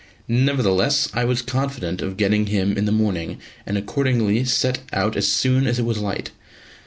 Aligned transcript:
Nevertheless 0.27 1.09
I 1.13 1.25
was 1.25 1.43
confident 1.43 2.01
of 2.01 2.17
getting 2.17 2.47
him 2.47 2.75
in 2.75 2.85
the 2.85 2.91
morning, 2.91 3.37
and 3.67 3.77
accordingly 3.77 4.43
set 4.45 4.79
out 4.91 5.15
as 5.15 5.27
soon 5.27 5.67
as 5.67 5.77
it 5.77 5.85
was 5.85 5.99
light. 5.99 6.31